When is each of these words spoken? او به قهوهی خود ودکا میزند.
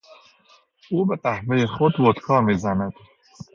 او 0.91 1.05
به 1.05 1.15
قهوهی 1.15 1.65
خود 1.67 1.99
ودکا 1.99 2.41
میزند. 2.41 2.93